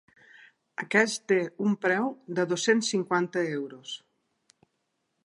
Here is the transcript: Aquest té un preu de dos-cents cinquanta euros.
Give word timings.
Aquest 0.83 1.21
té 1.31 1.37
un 1.67 1.75
preu 1.83 2.09
de 2.39 2.45
dos-cents 2.53 2.89
cinquanta 2.95 3.47
euros. 3.61 3.95